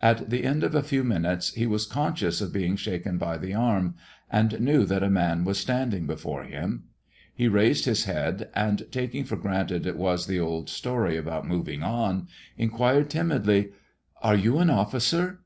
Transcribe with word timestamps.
At 0.00 0.30
the 0.30 0.44
end 0.44 0.64
of 0.64 0.74
a 0.74 0.82
few 0.82 1.04
minutes 1.04 1.52
he 1.52 1.66
was 1.66 1.84
conscious 1.84 2.40
of 2.40 2.54
being 2.54 2.74
shaken 2.74 3.18
by 3.18 3.36
the 3.36 3.52
arm, 3.52 3.96
and 4.30 4.58
knew 4.62 4.86
that 4.86 5.02
a 5.02 5.10
man 5.10 5.44
was 5.44 5.58
standing 5.58 6.06
before 6.06 6.44
him. 6.44 6.84
He 7.34 7.48
raised 7.48 7.84
his 7.84 8.04
head, 8.04 8.48
and 8.54 8.90
taking 8.90 9.24
for 9.24 9.36
granted 9.36 9.84
it 9.86 9.98
was 9.98 10.26
the 10.26 10.40
old 10.40 10.70
story 10.70 11.18
about 11.18 11.46
moving 11.46 11.82
on, 11.82 12.28
inquired 12.56 13.10
timidly, 13.10 13.72
"Are 14.22 14.36
you 14.36 14.56
an 14.56 14.70
officer?" 14.70 15.40